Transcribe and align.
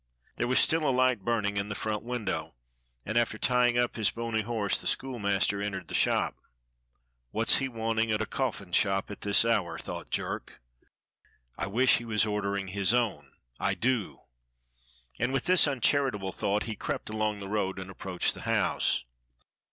There 0.37 0.47
was 0.47 0.57
still 0.59 0.89
a 0.89 0.89
light 0.89 1.19
burn 1.19 1.45
ing 1.45 1.57
in 1.57 1.69
the 1.69 1.75
front 1.75 2.01
window, 2.01 2.55
and 3.05 3.19
after 3.19 3.37
tying 3.37 3.77
up 3.77 3.95
his 3.97 4.09
bony 4.09 4.41
horse 4.41 4.81
the 4.81 4.87
schoolmaster 4.87 5.61
entered 5.61 5.87
the 5.89 5.93
shop. 5.93 6.37
"Wliat's 7.35 7.51
60 7.51 7.65
DOCTOR 7.65 7.65
SYN 7.65 7.73
he 7.73 7.77
wanting 7.77 8.11
at 8.11 8.21
a 8.23 8.25
coflSn 8.25 8.73
shop 8.73 9.11
at 9.11 9.21
this 9.21 9.45
hour?" 9.45 9.77
thought 9.77 10.09
Jerk." 10.09 10.59
I 11.59 11.67
wish 11.67 11.97
he 11.97 12.05
was 12.05 12.25
ordering 12.25 12.69
his 12.69 12.95
own, 12.95 13.33
I 13.59 13.75
do!" 13.75 14.21
And 15.19 15.31
with 15.31 15.43
this 15.45 15.67
uncharitable 15.67 16.31
thought 16.31 16.63
he 16.63 16.75
crept 16.75 17.11
along 17.11 17.39
the 17.39 17.47
road 17.47 17.77
and 17.77 17.91
ap 17.91 17.99
proached 17.99 18.33
the 18.33 18.41
house. 18.41 19.03